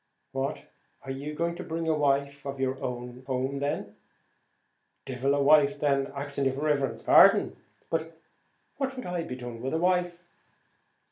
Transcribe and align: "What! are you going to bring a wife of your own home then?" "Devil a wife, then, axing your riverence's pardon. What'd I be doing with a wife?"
"What! 0.31 0.65
are 1.03 1.11
you 1.11 1.35
going 1.35 1.53
to 1.53 1.63
bring 1.63 1.87
a 1.87 1.93
wife 1.93 2.43
of 2.47 2.59
your 2.59 2.83
own 2.83 3.23
home 3.27 3.59
then?" 3.59 3.97
"Devil 5.05 5.35
a 5.35 5.43
wife, 5.43 5.79
then, 5.79 6.11
axing 6.15 6.45
your 6.45 6.55
riverence's 6.55 7.05
pardon. 7.05 7.55
What'd 7.91 9.05
I 9.05 9.21
be 9.21 9.35
doing 9.35 9.61
with 9.61 9.75
a 9.75 9.77
wife?" 9.77 10.27